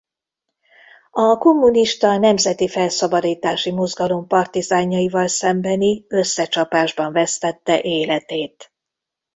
[1.11, 8.71] A kommunista Nemzeti Felszabadítási Mozgalom partizánjaival szembeni összecsapásban vesztette életét.